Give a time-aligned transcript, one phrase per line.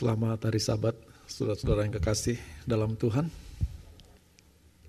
[0.00, 0.96] Selamat hari Sabat,
[1.28, 3.28] saudara-saudara yang kekasih dalam Tuhan.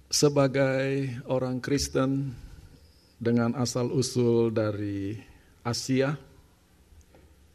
[0.07, 2.31] Sebagai orang Kristen
[3.19, 5.19] dengan asal-usul dari
[5.67, 6.15] Asia,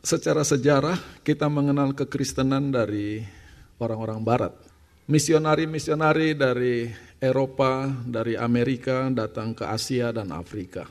[0.04, 3.24] secara sejarah kita mengenal kekristenan dari
[3.80, 4.52] orang-orang Barat.
[5.08, 10.84] Misionari-misionari dari Eropa, dari Amerika datang ke Asia dan Afrika.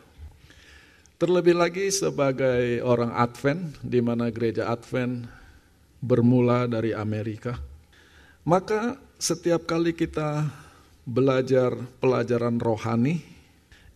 [1.21, 5.44] Terlebih lagi sebagai orang Advent, di mana gereja Advent
[6.03, 7.57] bermula dari Amerika.
[8.45, 10.45] Maka setiap kali kita
[11.01, 13.25] belajar pelajaran rohani,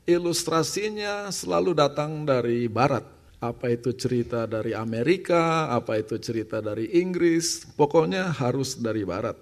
[0.09, 3.05] ilustrasinya selalu datang dari barat.
[3.40, 9.38] Apa itu cerita dari Amerika, apa itu cerita dari Inggris, pokoknya harus dari barat.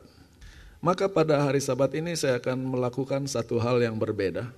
[0.84, 4.54] Maka pada hari sabat ini saya akan melakukan satu hal yang berbeda.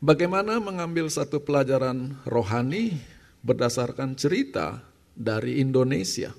[0.00, 2.96] Bagaimana mengambil satu pelajaran rohani
[3.44, 4.80] berdasarkan cerita
[5.12, 6.32] dari Indonesia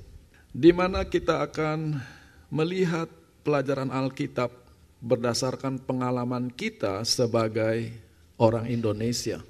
[0.56, 2.00] di mana kita akan
[2.48, 3.12] melihat
[3.44, 4.56] pelajaran Alkitab
[5.04, 7.92] berdasarkan pengalaman kita sebagai
[8.40, 9.44] orang Indonesia.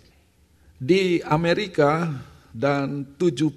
[0.81, 2.09] Di Amerika
[2.49, 3.53] dan 75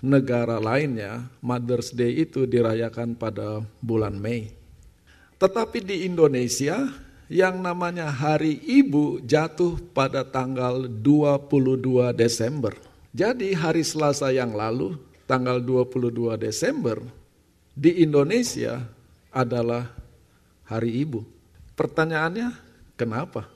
[0.00, 4.48] negara lainnya, Mother's Day itu dirayakan pada bulan Mei.
[5.36, 6.88] Tetapi di Indonesia,
[7.28, 12.72] yang namanya Hari Ibu jatuh pada tanggal 22 Desember.
[13.12, 16.98] Jadi hari Selasa yang lalu, tanggal 22 Desember
[17.70, 18.82] di Indonesia
[19.30, 19.86] adalah
[20.66, 21.22] Hari Ibu.
[21.78, 22.50] Pertanyaannya,
[22.98, 23.46] kenapa?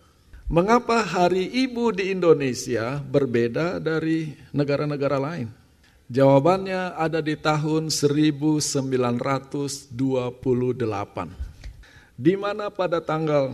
[0.46, 5.50] Mengapa Hari Ibu di Indonesia berbeda dari negara-negara lain?
[6.06, 9.90] Jawabannya ada di tahun 1928.
[12.14, 13.50] Di mana pada tanggal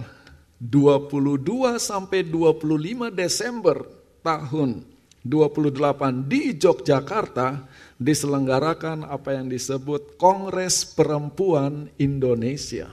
[0.61, 3.81] 22 sampai 25 Desember
[4.21, 4.90] tahun
[5.21, 7.69] 28 di Yogyakarta
[8.01, 12.89] diselenggarakan apa yang disebut Kongres Perempuan Indonesia.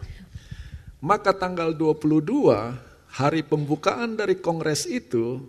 [1.00, 2.76] Maka tanggal 22
[3.16, 5.40] hari pembukaan dari kongres itu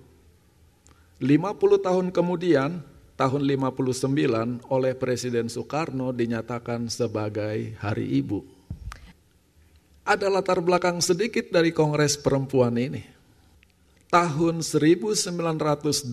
[1.18, 2.78] 50 tahun kemudian
[3.18, 8.46] tahun 59 oleh Presiden Soekarno dinyatakan sebagai Hari Ibu.
[10.06, 13.17] Ada latar belakang sedikit dari Kongres Perempuan ini.
[14.08, 16.08] Tahun 1926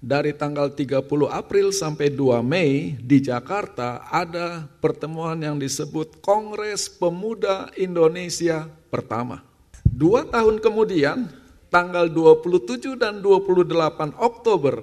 [0.00, 7.68] dari tanggal 30 April sampai 2 Mei di Jakarta ada pertemuan yang disebut Kongres Pemuda
[7.76, 9.44] Indonesia pertama.
[9.84, 11.28] Dua tahun kemudian,
[11.68, 14.80] tanggal 27 dan 28 Oktober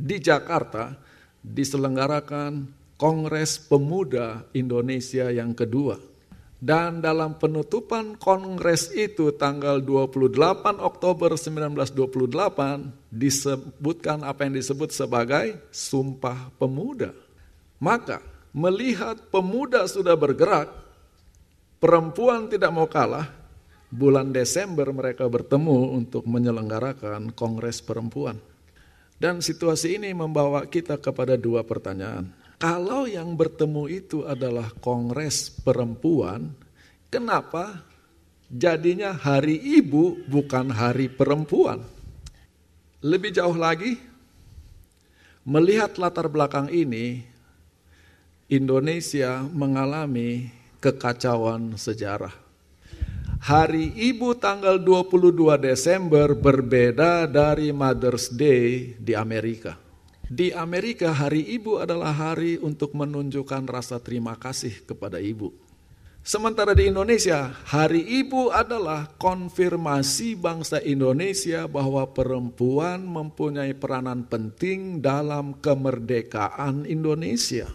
[0.00, 0.96] di Jakarta
[1.44, 6.15] diselenggarakan Kongres Pemuda Indonesia yang kedua.
[6.56, 16.48] Dan dalam penutupan kongres itu tanggal 28 Oktober 1928 disebutkan apa yang disebut sebagai Sumpah
[16.56, 17.12] Pemuda.
[17.76, 18.24] Maka
[18.56, 20.72] melihat pemuda sudah bergerak,
[21.76, 23.28] perempuan tidak mau kalah,
[23.92, 28.40] bulan Desember mereka bertemu untuk menyelenggarakan kongres perempuan.
[29.16, 32.35] Dan situasi ini membawa kita kepada dua pertanyaan.
[32.56, 36.56] Kalau yang bertemu itu adalah kongres perempuan,
[37.12, 37.84] kenapa
[38.48, 41.84] jadinya hari ibu bukan hari perempuan?
[43.04, 44.00] Lebih jauh lagi,
[45.44, 47.28] melihat latar belakang ini,
[48.48, 50.48] Indonesia mengalami
[50.80, 52.32] kekacauan sejarah.
[53.36, 59.85] Hari Ibu tanggal 22 Desember berbeda dari Mother's Day di Amerika.
[60.26, 65.54] Di Amerika hari ibu adalah hari untuk menunjukkan rasa terima kasih kepada ibu.
[66.26, 75.54] Sementara di Indonesia, hari ibu adalah konfirmasi bangsa Indonesia bahwa perempuan mempunyai peranan penting dalam
[75.62, 77.70] kemerdekaan Indonesia.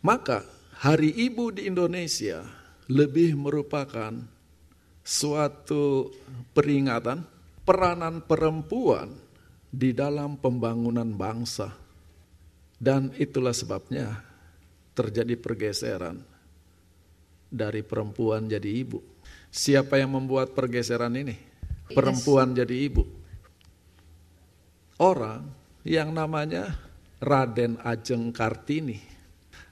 [0.00, 0.48] Maka
[0.80, 2.40] hari ibu di Indonesia
[2.88, 4.16] lebih merupakan
[5.04, 6.08] suatu
[6.56, 7.20] peringatan
[7.68, 9.27] peranan perempuan
[9.68, 11.72] di dalam pembangunan bangsa.
[12.78, 14.22] Dan itulah sebabnya
[14.94, 16.22] terjadi pergeseran
[17.48, 19.02] dari perempuan jadi ibu.
[19.48, 21.34] Siapa yang membuat pergeseran ini?
[21.88, 23.02] Perempuan jadi ibu.
[24.98, 25.48] Orang
[25.86, 26.74] yang namanya
[27.18, 29.00] Raden Ajeng Kartini.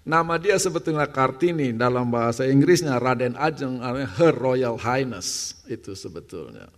[0.06, 6.70] Nama dia sebetulnya Kartini dalam bahasa Inggrisnya Raden Ajeng Her Royal Highness itu sebetulnya.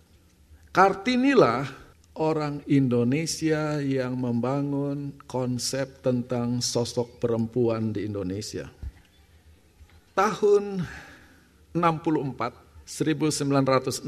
[0.73, 1.88] Kartinilah
[2.19, 8.67] orang Indonesia yang membangun konsep tentang sosok perempuan di Indonesia.
[10.11, 10.83] Tahun
[11.71, 14.03] 64, 1964,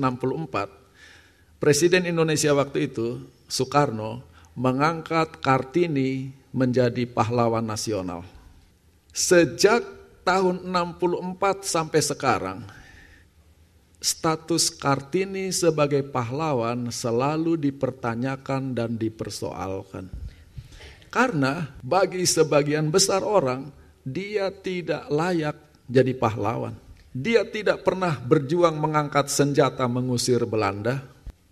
[1.62, 4.20] Presiden Indonesia waktu itu, Soekarno,
[4.60, 8.28] mengangkat Kartini menjadi pahlawan nasional.
[9.16, 9.88] Sejak
[10.28, 12.60] tahun 64 sampai sekarang,
[14.02, 20.10] status Kartini sebagai pahlawan selalu dipertanyakan dan dipersoalkan.
[21.14, 23.70] Karena bagi sebagian besar orang,
[24.02, 25.54] dia tidak layak
[25.86, 26.74] jadi pahlawan.
[27.14, 31.04] Dia tidak pernah berjuang mengangkat senjata mengusir Belanda.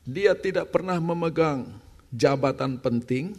[0.08, 1.70] Dia tidak pernah memegang
[2.10, 3.38] jabatan penting.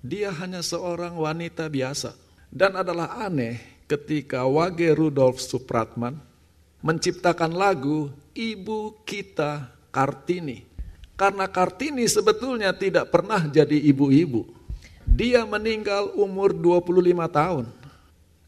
[0.00, 2.16] Dia hanya seorang wanita biasa.
[2.48, 3.58] Dan adalah aneh
[3.90, 6.29] ketika Wage Rudolf Supratman
[6.80, 10.64] menciptakan lagu Ibu Kita Kartini.
[11.16, 14.48] Karena Kartini sebetulnya tidak pernah jadi ibu-ibu.
[15.04, 17.66] Dia meninggal umur 25 tahun.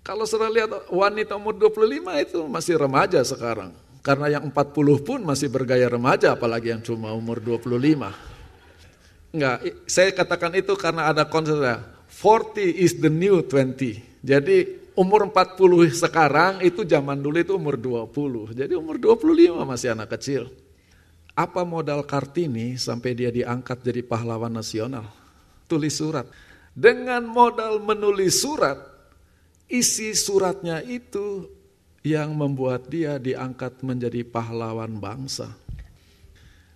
[0.02, 3.76] Kalau sudah lihat wanita umur 25 itu masih remaja sekarang.
[4.02, 8.10] Karena yang 40 pun masih bergaya remaja apalagi yang cuma umur 25.
[9.32, 9.56] Enggak,
[9.86, 14.02] saya katakan itu karena ada konsep 40 is the new 20.
[14.26, 18.56] Jadi umur 40 sekarang itu zaman dulu itu umur 20.
[18.56, 20.52] Jadi umur 25 masih anak kecil.
[21.32, 25.08] Apa modal Kartini sampai dia diangkat jadi pahlawan nasional?
[25.64, 26.28] Tulis surat.
[26.72, 28.76] Dengan modal menulis surat,
[29.68, 31.48] isi suratnya itu
[32.04, 35.61] yang membuat dia diangkat menjadi pahlawan bangsa.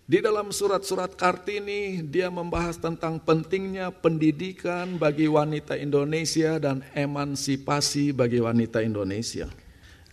[0.07, 8.39] Di dalam surat-surat Kartini, dia membahas tentang pentingnya pendidikan bagi wanita Indonesia dan emansipasi bagi
[8.39, 9.51] wanita Indonesia.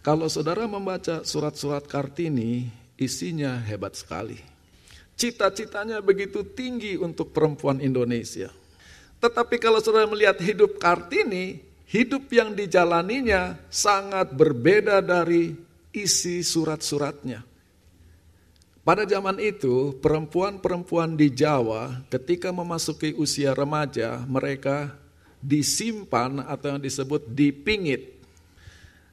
[0.01, 4.41] Kalau saudara membaca surat-surat Kartini, isinya hebat sekali.
[5.13, 8.49] Cita-citanya begitu tinggi untuk perempuan Indonesia.
[9.21, 15.53] Tetapi kalau saudara melihat hidup Kartini, hidup yang dijalaninya sangat berbeda dari
[15.93, 17.52] isi surat-suratnya.
[18.83, 24.91] Pada zaman itu, perempuan-perempuan di Jawa ketika memasuki usia remaja, mereka
[25.39, 28.11] disimpan atau yang disebut dipingit.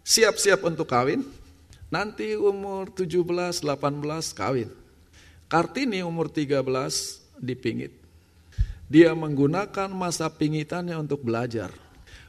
[0.02, 1.22] Siap-siap untuk kawin,
[1.86, 4.74] nanti umur 17, 18 kawin.
[5.46, 6.66] Kartini umur 13
[7.38, 7.94] dipingit.
[8.90, 11.70] Dia menggunakan masa pingitannya untuk belajar.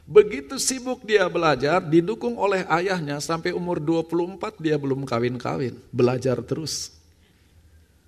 [0.06, 7.01] Begitu sibuk dia belajar, didukung oleh ayahnya sampai umur 24 dia belum kawin-kawin, belajar terus.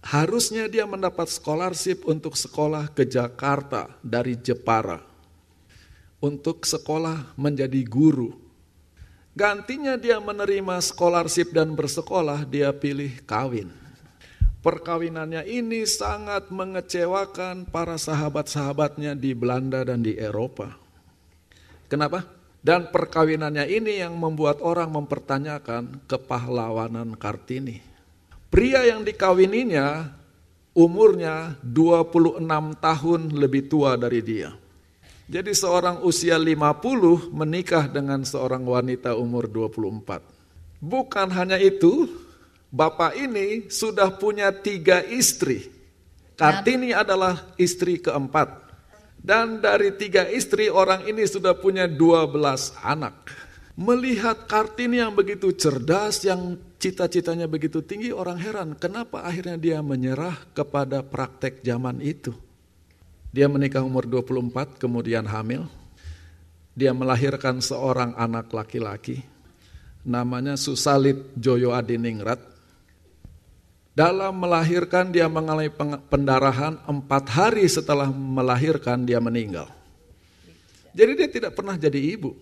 [0.04, 5.00] Harusnya dia mendapat scholarship untuk sekolah ke Jakarta dari Jepara.
[6.20, 8.36] Untuk sekolah menjadi guru.
[9.32, 13.72] Gantinya dia menerima scholarship dan bersekolah, dia pilih kawin.
[14.60, 20.76] Perkawinannya ini sangat mengecewakan para sahabat-sahabatnya di Belanda dan di Eropa.
[21.88, 22.28] Kenapa?
[22.60, 27.93] Dan perkawinannya ini yang membuat orang mempertanyakan kepahlawanan Kartini.
[28.54, 30.14] Pria yang dikawininya
[30.78, 32.38] umurnya 26
[32.78, 34.54] tahun lebih tua dari dia.
[35.26, 40.22] Jadi seorang usia 50 menikah dengan seorang wanita umur 24.
[40.78, 42.06] Bukan hanya itu,
[42.70, 45.66] bapak ini sudah punya tiga istri.
[46.38, 48.70] Kartini adalah istri keempat.
[49.18, 53.34] Dan dari tiga istri orang ini sudah punya 12 anak.
[53.74, 56.54] Melihat Kartini yang begitu cerdas, yang
[56.84, 62.36] cita-citanya begitu tinggi, orang heran kenapa akhirnya dia menyerah kepada praktek zaman itu.
[63.32, 65.64] Dia menikah umur 24, kemudian hamil.
[66.76, 69.24] Dia melahirkan seorang anak laki-laki,
[70.04, 72.52] namanya Susalit Joyo Adiningrat.
[73.94, 75.70] Dalam melahirkan dia mengalami
[76.10, 79.70] pendarahan, empat hari setelah melahirkan dia meninggal.
[80.92, 82.34] Jadi dia tidak pernah jadi ibu.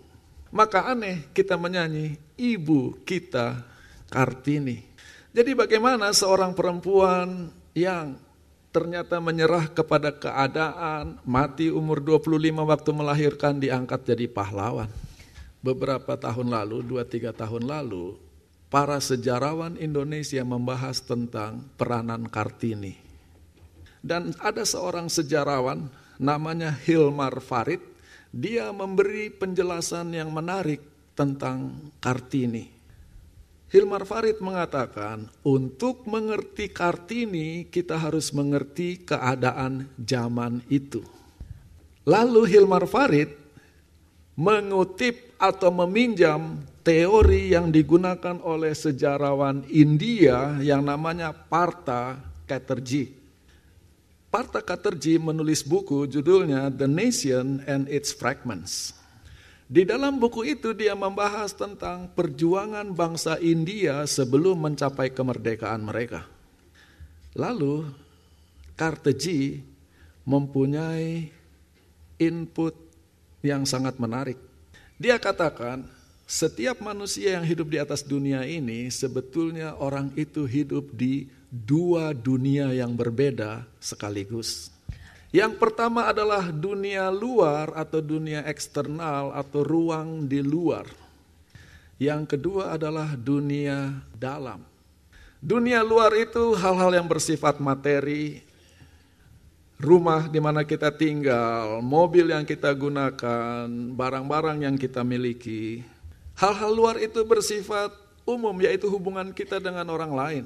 [0.52, 3.71] Maka aneh kita menyanyi ibu kita
[4.12, 4.84] Kartini.
[5.32, 8.20] Jadi bagaimana seorang perempuan yang
[8.68, 14.92] ternyata menyerah kepada keadaan, mati umur 25 waktu melahirkan diangkat jadi pahlawan.
[15.64, 18.20] Beberapa tahun lalu, dua tiga tahun lalu,
[18.68, 23.00] para sejarawan Indonesia membahas tentang peranan Kartini.
[24.02, 25.88] Dan ada seorang sejarawan
[26.18, 27.80] namanya Hilmar Farid
[28.32, 30.80] dia memberi penjelasan yang menarik
[31.12, 32.81] tentang Kartini.
[33.72, 41.00] Hilmar Farid mengatakan, untuk mengerti Kartini kita harus mengerti keadaan zaman itu.
[42.04, 43.32] Lalu Hilmar Farid
[44.36, 53.08] mengutip atau meminjam teori yang digunakan oleh sejarawan India yang namanya Partha Chatterjee.
[54.28, 58.96] Parta Katerji menulis buku judulnya The Nation and Its Fragments.
[59.70, 66.28] Di dalam buku itu dia membahas tentang perjuangan bangsa India sebelum mencapai kemerdekaan mereka.
[67.32, 67.88] Lalu
[68.76, 69.62] Karteji
[70.26, 71.30] mempunyai
[72.18, 72.74] input
[73.42, 74.38] yang sangat menarik.
[74.98, 75.86] Dia katakan
[76.26, 82.72] setiap manusia yang hidup di atas dunia ini sebetulnya orang itu hidup di dua dunia
[82.72, 84.72] yang berbeda sekaligus.
[85.32, 90.84] Yang pertama adalah dunia luar atau dunia eksternal atau ruang di luar.
[91.96, 94.60] Yang kedua adalah dunia dalam.
[95.40, 98.44] Dunia luar itu hal-hal yang bersifat materi,
[99.80, 105.80] rumah di mana kita tinggal, mobil yang kita gunakan, barang-barang yang kita miliki.
[106.36, 107.88] Hal-hal luar itu bersifat
[108.28, 110.44] umum, yaitu hubungan kita dengan orang lain.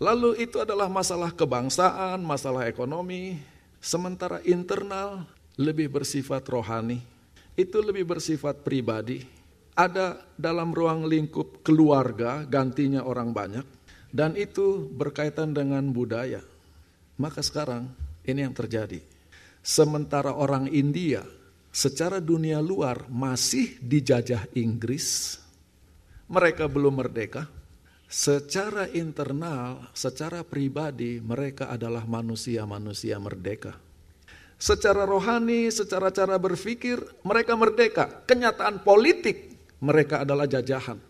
[0.00, 3.38] Lalu itu adalah masalah kebangsaan, masalah ekonomi,
[3.84, 5.28] sementara internal
[5.60, 7.04] lebih bersifat rohani.
[7.52, 9.20] Itu lebih bersifat pribadi.
[9.76, 13.66] Ada dalam ruang lingkup keluarga, gantinya orang banyak,
[14.14, 16.40] dan itu berkaitan dengan budaya.
[17.18, 17.90] Maka sekarang
[18.24, 19.02] ini yang terjadi.
[19.60, 21.26] Sementara orang India
[21.74, 25.38] secara dunia luar masih dijajah Inggris,
[26.30, 27.50] mereka belum merdeka.
[28.14, 33.74] Secara internal, secara pribadi, mereka adalah manusia-manusia merdeka.
[34.54, 38.06] Secara rohani, secara cara berpikir, mereka merdeka.
[38.22, 41.02] Kenyataan politik, mereka adalah jajahan.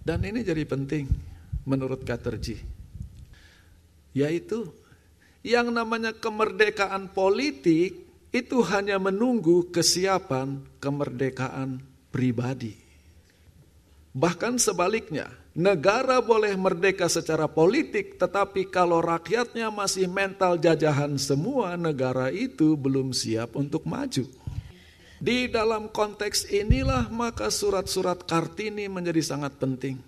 [0.00, 1.04] Dan ini jadi penting
[1.68, 2.56] menurut Katerji.
[4.16, 4.72] Yaitu
[5.44, 12.72] yang namanya kemerdekaan politik itu hanya menunggu kesiapan kemerdekaan pribadi.
[14.16, 15.28] Bahkan sebaliknya,
[15.58, 23.10] negara boleh merdeka secara politik, tetapi kalau rakyatnya masih mental jajahan semua, negara itu belum
[23.10, 24.22] siap untuk maju.
[25.18, 29.98] Di dalam konteks inilah maka surat-surat Kartini menjadi sangat penting.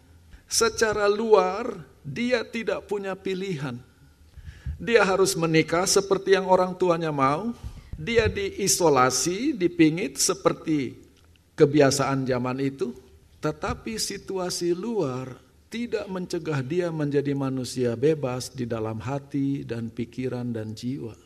[0.47, 3.91] Secara luar, dia tidak punya pilihan
[4.81, 7.53] dia harus menikah seperti yang orang tuanya mau.
[8.01, 10.97] Dia diisolasi, dipingit seperti
[11.53, 12.97] kebiasaan zaman itu.
[13.41, 15.33] Tetapi situasi luar
[15.73, 21.17] tidak mencegah dia menjadi manusia bebas di dalam hati dan pikiran dan jiwa.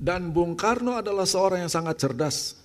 [0.00, 2.56] Dan Bung Karno adalah seorang yang sangat cerdas.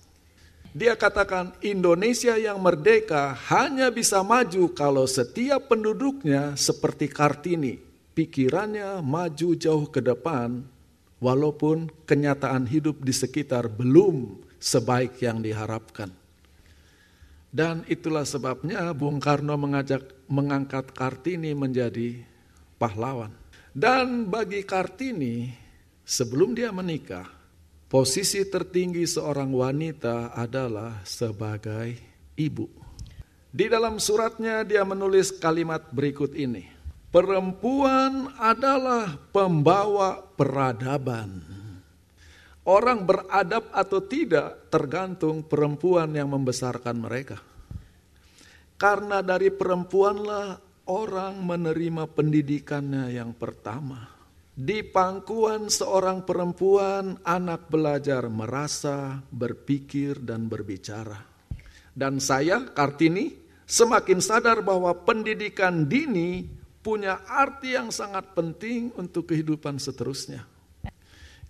[0.75, 7.79] Dia katakan Indonesia yang merdeka hanya bisa maju kalau setiap penduduknya seperti Kartini,
[8.11, 10.67] pikirannya maju jauh ke depan,
[11.23, 16.24] walaupun kenyataan hidup di sekitar belum sebaik yang diharapkan.
[17.55, 22.19] Dan itulah sebabnya Bung Karno mengajak mengangkat Kartini menjadi
[22.75, 23.31] pahlawan.
[23.71, 25.55] Dan bagi Kartini,
[26.03, 27.23] sebelum dia menikah,
[27.87, 31.95] posisi tertinggi seorang wanita adalah sebagai
[32.35, 32.67] ibu.
[33.55, 36.67] Di dalam suratnya dia menulis kalimat berikut ini.
[37.07, 41.39] Perempuan adalah pembawa peradaban.
[42.65, 47.37] Orang beradab atau tidak tergantung perempuan yang membesarkan mereka.
[48.73, 50.57] Karena dari perempuanlah
[50.89, 54.09] orang menerima pendidikannya yang pertama.
[54.55, 61.21] Di pangkuan seorang perempuan, anak belajar merasa, berpikir, dan berbicara.
[61.91, 63.35] Dan saya, Kartini,
[63.67, 66.47] semakin sadar bahwa pendidikan dini
[66.79, 70.54] punya arti yang sangat penting untuk kehidupan seterusnya.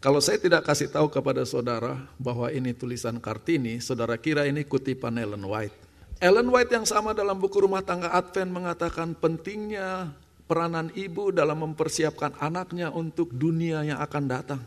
[0.05, 5.17] Kalau saya tidak kasih tahu kepada saudara bahwa ini tulisan Kartini, saudara kira ini kutipan
[5.17, 5.73] Ellen White.
[6.21, 10.13] Ellen White yang sama dalam buku Rumah Tangga Advent mengatakan pentingnya
[10.45, 14.61] peranan ibu dalam mempersiapkan anaknya untuk dunia yang akan datang.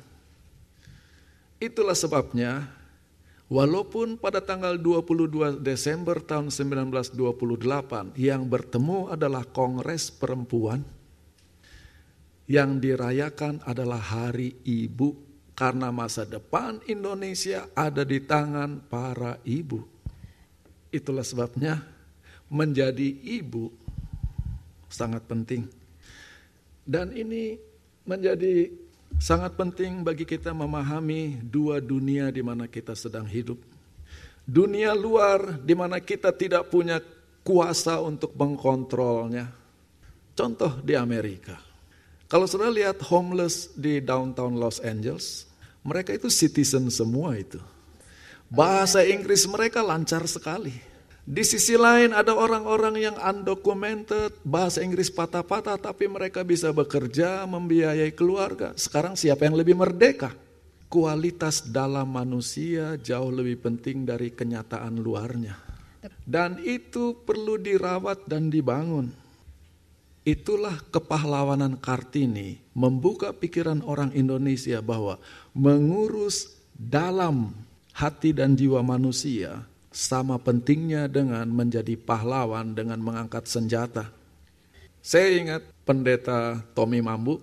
[1.62, 2.74] Itulah sebabnya
[3.46, 7.16] Walaupun pada tanggal 22 Desember tahun 1928
[8.18, 10.84] yang bertemu adalah Kongres Perempuan,
[12.44, 15.27] yang dirayakan adalah Hari Ibu
[15.58, 19.82] karena masa depan Indonesia ada di tangan para ibu.
[20.94, 21.82] Itulah sebabnya
[22.46, 23.66] menjadi ibu
[24.86, 25.66] sangat penting.
[26.86, 27.58] Dan ini
[28.06, 28.70] menjadi
[29.16, 33.56] Sangat penting bagi kita memahami dua dunia di mana kita sedang hidup.
[34.44, 37.00] Dunia luar di mana kita tidak punya
[37.42, 39.48] kuasa untuk mengkontrolnya.
[40.36, 41.58] Contoh di Amerika.
[42.28, 45.47] Kalau sudah lihat homeless di downtown Los Angeles,
[45.82, 47.60] mereka itu citizen semua itu.
[48.48, 50.72] Bahasa Inggris mereka lancar sekali.
[51.28, 58.16] Di sisi lain ada orang-orang yang undocumented, bahasa Inggris patah-patah tapi mereka bisa bekerja, membiayai
[58.16, 58.72] keluarga.
[58.80, 60.32] Sekarang siapa yang lebih merdeka?
[60.88, 65.60] Kualitas dalam manusia jauh lebih penting dari kenyataan luarnya.
[66.24, 69.12] Dan itu perlu dirawat dan dibangun.
[70.28, 75.16] Itulah kepahlawanan Kartini membuka pikiran orang Indonesia bahwa
[75.56, 77.56] mengurus dalam
[77.96, 84.12] hati dan jiwa manusia sama pentingnya dengan menjadi pahlawan dengan mengangkat senjata.
[85.00, 87.40] Saya ingat pendeta Tommy Mambu,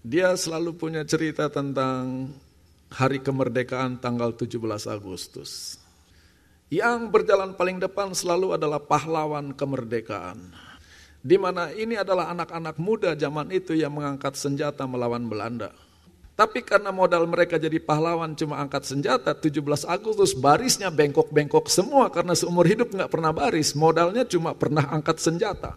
[0.00, 2.32] dia selalu punya cerita tentang
[2.96, 4.56] hari kemerdekaan tanggal 17
[4.88, 5.76] Agustus.
[6.72, 10.65] Yang berjalan paling depan selalu adalah pahlawan kemerdekaan.
[11.26, 15.74] Di mana ini adalah anak-anak muda zaman itu yang mengangkat senjata melawan Belanda.
[16.38, 19.58] Tapi karena modal mereka jadi pahlawan cuma angkat senjata, 17
[19.90, 25.74] Agustus barisnya bengkok-bengkok semua karena seumur hidup nggak pernah baris, modalnya cuma pernah angkat senjata.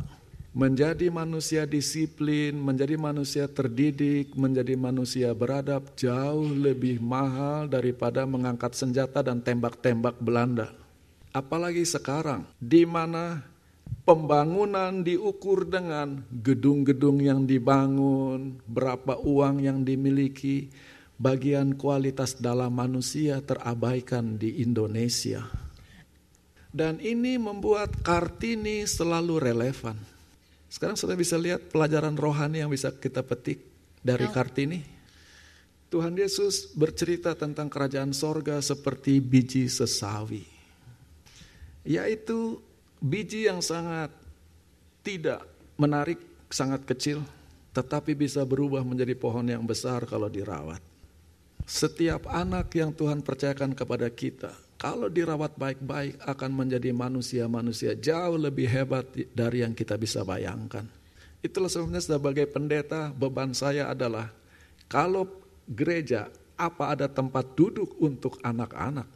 [0.53, 9.25] Menjadi manusia disiplin, menjadi manusia terdidik, menjadi manusia beradab jauh lebih mahal daripada mengangkat senjata
[9.25, 10.69] dan tembak-tembak Belanda.
[11.33, 13.47] Apalagi sekarang, di mana
[14.03, 20.71] pembangunan diukur dengan gedung-gedung yang dibangun, berapa uang yang dimiliki,
[21.19, 25.43] bagian kualitas dalam manusia terabaikan di Indonesia.
[26.69, 29.97] Dan ini membuat Kartini selalu relevan.
[30.69, 33.65] Sekarang sudah bisa lihat pelajaran rohani yang bisa kita petik
[34.05, 34.85] dari Kartini.
[35.89, 40.45] Tuhan Yesus bercerita tentang kerajaan sorga seperti biji sesawi.
[41.81, 42.61] Yaitu
[42.99, 44.11] biji yang sangat
[45.03, 45.43] tidak
[45.79, 46.19] menarik,
[46.51, 47.23] sangat kecil,
[47.71, 50.83] tetapi bisa berubah menjadi pohon yang besar kalau dirawat.
[51.63, 58.65] Setiap anak yang Tuhan percayakan kepada kita, kalau dirawat baik-baik akan menjadi manusia-manusia jauh lebih
[58.65, 60.87] hebat dari yang kita bisa bayangkan.
[61.39, 64.27] Itulah sebabnya sebagai pendeta beban saya adalah
[64.91, 65.27] kalau
[65.69, 66.27] gereja
[66.59, 69.07] apa ada tempat duduk untuk anak-anak.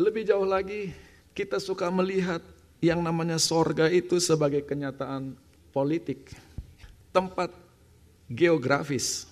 [0.00, 0.90] Lebih jauh lagi
[1.36, 2.42] kita suka melihat
[2.82, 5.38] yang namanya sorga itu sebagai kenyataan
[5.70, 6.34] politik,
[7.14, 7.54] tempat
[8.26, 9.30] geografis.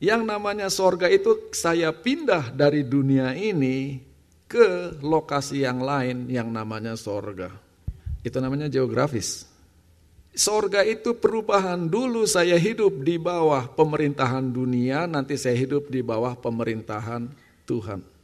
[0.00, 4.00] Yang namanya sorga itu saya pindah dari dunia ini
[4.48, 7.52] ke lokasi yang lain yang namanya sorga.
[8.24, 9.44] Itu namanya geografis.
[10.32, 16.38] Sorga itu perubahan dulu saya hidup di bawah pemerintahan dunia, nanti saya hidup di bawah
[16.38, 17.28] pemerintahan
[17.66, 18.17] Tuhan.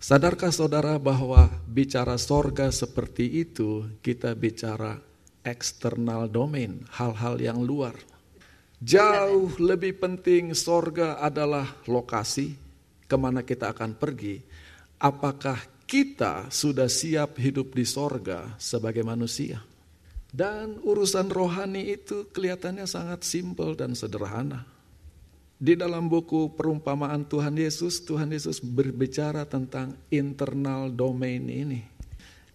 [0.00, 4.96] Sadarkah saudara bahwa bicara sorga seperti itu kita bicara
[5.44, 7.92] eksternal domain, hal-hal yang luar.
[8.80, 12.56] Jauh lebih penting sorga adalah lokasi
[13.04, 14.40] ke mana kita akan pergi.
[14.96, 19.60] Apakah kita sudah siap hidup di sorga sebagai manusia?
[20.32, 24.64] Dan urusan rohani itu kelihatannya sangat simpel dan sederhana.
[25.60, 31.84] Di dalam buku perumpamaan Tuhan Yesus, Tuhan Yesus berbicara tentang internal domain ini.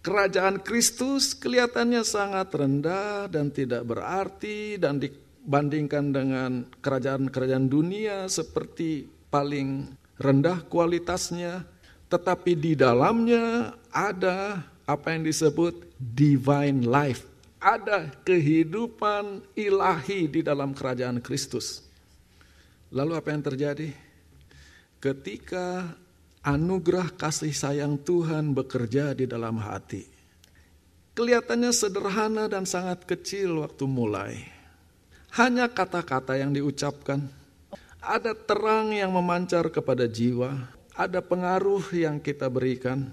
[0.02, 9.86] Kerajaan Kristus kelihatannya sangat rendah dan tidak berarti dan dibandingkan dengan kerajaan-kerajaan dunia seperti paling
[10.18, 11.62] rendah kualitasnya,
[12.10, 17.22] tetapi di dalamnya ada apa yang disebut divine life.
[17.62, 21.85] Ada kehidupan ilahi di dalam kerajaan Kristus.
[22.94, 23.88] Lalu apa yang terjadi?
[25.02, 25.96] Ketika
[26.46, 30.06] anugerah kasih sayang Tuhan bekerja di dalam hati.
[31.18, 34.46] Kelihatannya sederhana dan sangat kecil waktu mulai.
[35.34, 37.26] Hanya kata-kata yang diucapkan.
[37.98, 40.54] Ada terang yang memancar kepada jiwa.
[40.94, 43.10] Ada pengaruh yang kita berikan.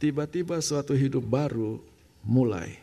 [0.00, 1.76] Tiba-tiba suatu hidup baru
[2.24, 2.80] mulai.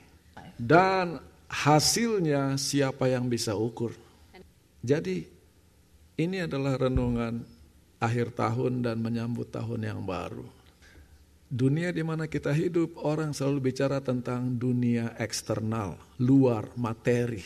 [0.54, 1.18] Dan
[1.50, 3.98] hasilnya siapa yang bisa ukur.
[4.86, 5.26] Jadi
[6.18, 7.46] ini adalah renungan
[8.02, 10.46] akhir tahun dan menyambut tahun yang baru.
[11.48, 17.46] Dunia di mana kita hidup, orang selalu bicara tentang dunia eksternal, luar, materi.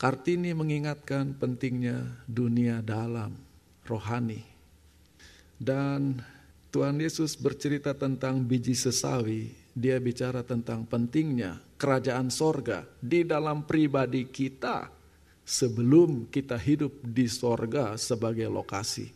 [0.00, 3.36] Kartini mengingatkan pentingnya dunia dalam,
[3.86, 4.42] rohani.
[5.54, 6.18] Dan
[6.72, 14.26] Tuhan Yesus bercerita tentang biji sesawi, dia bicara tentang pentingnya kerajaan sorga di dalam pribadi
[14.26, 14.99] kita
[15.44, 19.10] sebelum kita hidup di sorga sebagai lokasi.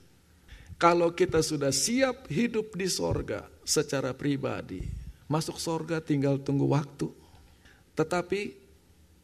[0.75, 4.83] Kalau kita sudah siap hidup di sorga secara pribadi,
[5.31, 7.09] masuk sorga tinggal tunggu waktu.
[7.95, 8.53] Tetapi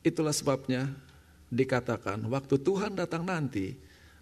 [0.06, 0.88] itulah sebabnya
[1.50, 3.74] dikatakan waktu Tuhan datang nanti,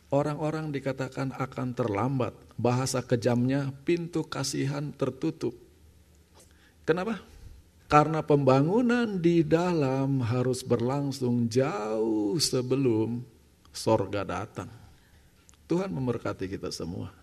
[0.08, 2.34] orang-orang dikatakan akan terlambat.
[2.58, 5.54] Bahasa kejamnya pintu kasihan tertutup.
[6.82, 7.22] Kenapa?
[7.88, 13.24] Karena pembangunan di dalam harus berlangsung jauh sebelum
[13.72, 14.68] sorga datang.
[15.64, 17.09] Tuhan memberkati kita semua.